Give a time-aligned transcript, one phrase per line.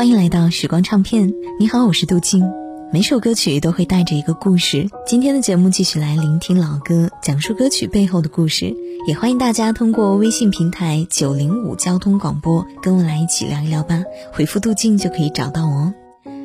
[0.00, 1.30] 欢迎来到时光唱片。
[1.58, 2.42] 你好，我是杜静。
[2.90, 4.88] 每首歌曲都会带着一个故事。
[5.06, 8.74] 今天的节目继续来聆听老歌，讲述歌曲背后的故事。
[9.06, 14.02] 也欢迎大家通过微信平台九零五交通广播跟我来一起聊一聊吧。
[14.32, 15.94] 回复杜静就可以找到我哦。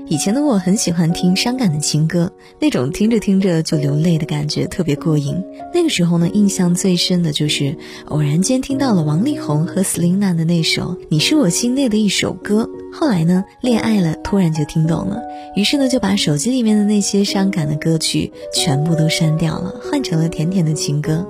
[0.07, 5.43] 以前的我很喜欢听伤感的情歌，那种听着听着就流泪的感觉特别过瘾。
[5.73, 12.69] 那个时候呢，印象最深的就是偶然间听到了王力宏和 Selina 的那首《你是我心内的一首歌》。
[12.93, 15.21] 后来呢，恋爱了，突然就听懂了，
[15.55, 21.27] 于是呢就把手机里面的那些伤感的歌曲全部都删掉了，换成了甜甜的情歌。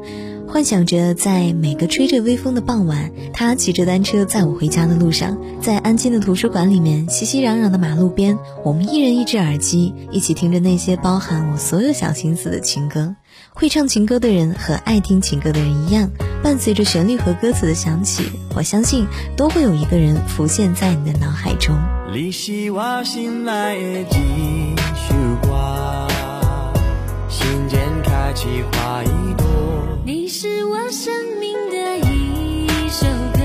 [0.48, 13.16] 幻想着在每个吹着微风的傍晚，他骑着单车载我回家的路上，在安静的图书馆里面，熙熙攘攘的马路边，我们一人一只耳机，一起听着那些包含我所有小心思的情歌。
[13.54, 16.10] 会唱情歌的人和爱听情歌的人一样，
[16.42, 18.24] 伴随着旋律和歌词的响起，
[18.56, 21.76] 我相信都会有一个人浮现在你的脑海中。
[22.14, 26.05] 你是我心内的一束光，心间
[28.36, 29.46] 开启花一朵。
[30.04, 33.40] 你是我生命的一首歌，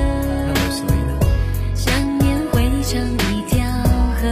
[1.76, 3.64] 想念汇成一条
[4.20, 4.26] 河。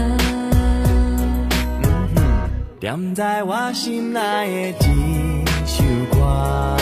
[2.81, 6.77] 点在我心内的一首歌，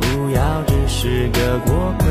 [0.00, 2.06] 不要只是个过客，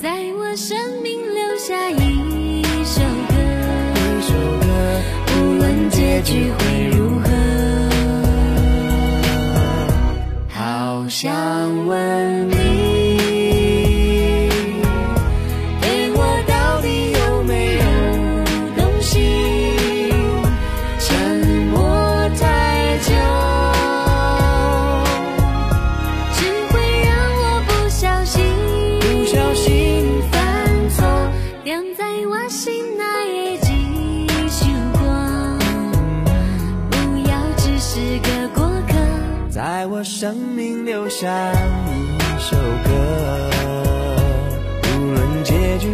[0.00, 3.34] 在我生命留下一首歌。
[4.00, 4.66] 一首歌，
[5.36, 7.23] 无论结局会如何。
[11.16, 11.32] 想
[11.86, 12.54] 问你
[15.80, 17.84] 对我到底有没有
[18.76, 20.10] 动心
[20.98, 21.06] 沉
[21.68, 21.78] 默
[22.36, 23.14] 太久
[26.34, 26.42] 只
[26.72, 28.42] 会让我不小心
[28.98, 31.06] 不小心犯错
[31.62, 32.73] 酿在我心
[39.96, 43.50] 我生命留下一首歌，
[44.98, 45.86] 无论结局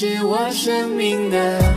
[0.00, 1.67] 是我生命的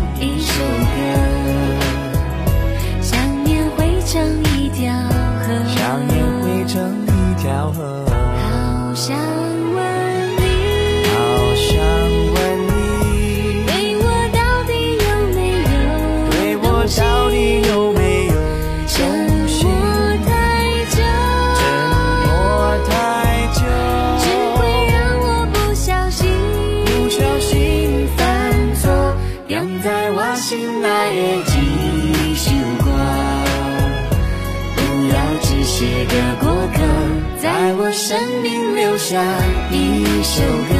[39.12, 39.22] 下
[39.70, 40.74] 一首歌，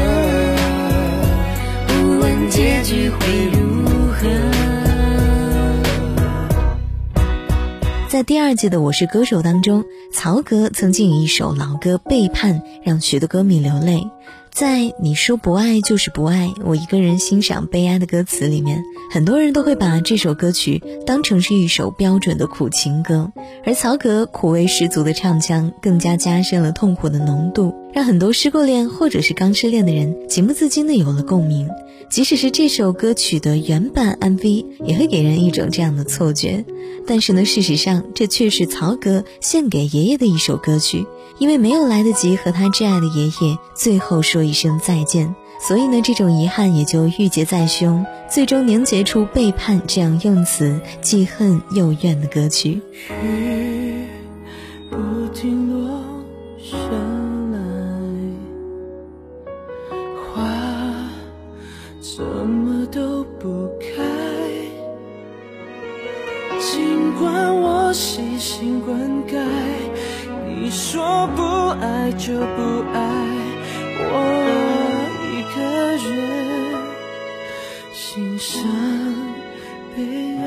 [1.86, 3.18] 不问结局会
[3.52, 4.30] 如何。
[8.08, 9.84] 在第二季的《我是歌手》当中，
[10.14, 14.08] 曹格曾经以一首老歌《背叛》让许多歌迷流泪。
[14.52, 23.32] 在你说不爱就是不爱，我一个人欣赏悲哀的歌词里面，很多人都会把这首歌曲当成是一首标准的苦情歌，
[23.66, 31.70] 而曹格苦味十足的唱腔更加加深了痛苦的浓度，让很多失过恋或者是刚失恋的人情不自禁的有了共鸣。
[32.12, 36.66] 即使是这首歌曲的原版 MV，也会给人一种这样的错觉。
[37.08, 41.06] 但是呢，事实上这却是曹格献给爷爷的一首歌曲，
[41.40, 45.34] 因为没有来得及和他挚爱的爷爷最后说一声再见，
[45.66, 52.82] 所以呢，这种遗憾也就郁结在胸，最终凝结出背叛这样用词既恨又怨的歌曲。
[53.24, 54.06] 雨
[54.90, 54.98] 不
[55.34, 55.71] 停
[78.42, 78.60] 伤，
[79.96, 80.02] 悲
[80.42, 80.44] 哀，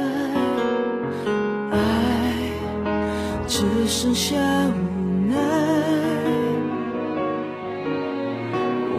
[1.70, 1.78] 爱
[3.46, 5.36] 只剩下无奈。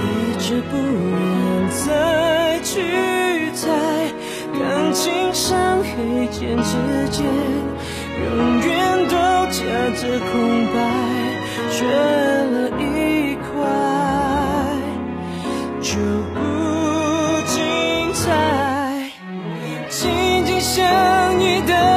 [0.00, 0.02] 一
[0.40, 2.80] 直不愿再去
[3.52, 3.68] 猜，
[4.58, 6.72] 感情像黑键之
[7.10, 7.26] 间，
[8.24, 8.70] 永远
[9.10, 9.14] 都
[9.50, 9.60] 夹
[10.00, 10.32] 着空
[10.72, 10.74] 白，
[11.70, 13.44] 缺了一块。
[15.82, 16.21] 就。
[20.62, 21.91] 想你的。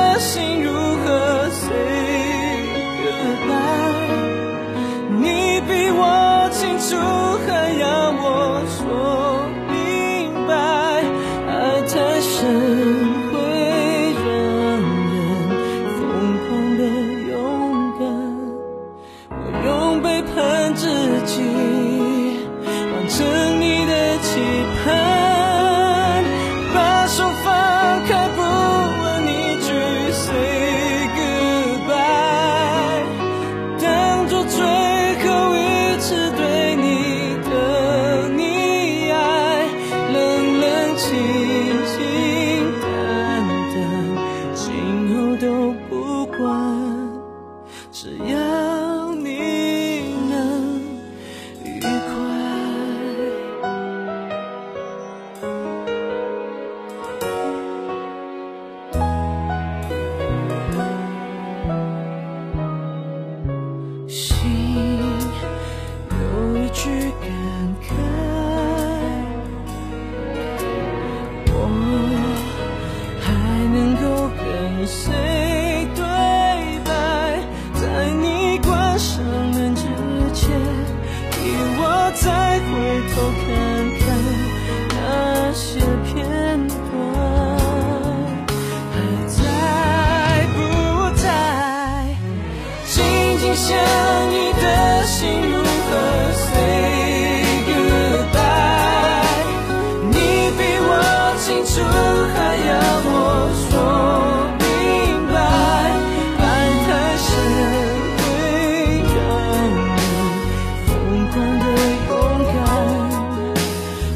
[111.35, 111.65] 断的
[112.07, 112.11] 勇
[112.47, 112.55] 敢，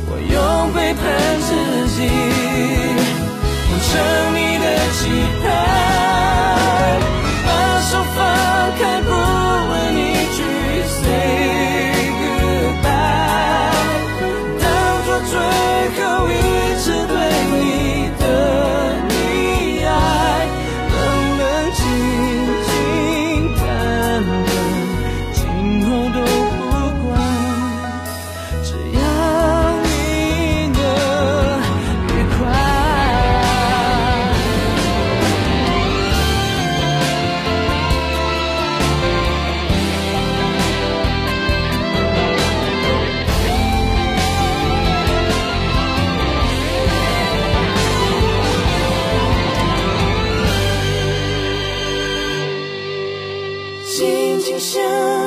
[0.08, 0.34] 我用
[0.74, 1.02] 背叛
[1.42, 1.50] 自
[1.96, 1.98] 己，
[3.68, 3.92] 完成
[4.34, 5.00] 你的期
[5.44, 5.79] 盼。
[54.50, 55.19] 今生